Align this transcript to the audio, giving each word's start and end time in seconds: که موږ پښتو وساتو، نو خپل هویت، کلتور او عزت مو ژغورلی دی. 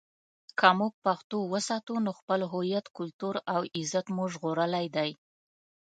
که 0.59 0.69
موږ 0.79 0.93
پښتو 1.05 1.37
وساتو، 1.53 1.93
نو 2.05 2.11
خپل 2.19 2.39
هویت، 2.51 2.85
کلتور 2.97 3.35
او 3.53 3.61
عزت 3.79 4.05
مو 4.15 4.23
ژغورلی 4.33 4.87
دی. 4.95 5.11